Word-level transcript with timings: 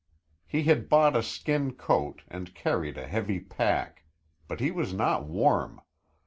He 0.47 0.63
had 0.63 0.89
bought 0.89 1.15
a 1.15 1.21
skin 1.21 1.73
coat 1.73 2.23
and 2.27 2.55
carried 2.55 2.97
a 2.97 3.05
heavy 3.05 3.39
pack, 3.39 4.03
but 4.47 4.59
he 4.59 4.71
was 4.71 4.95
not 4.95 5.25
warm. 5.27 5.79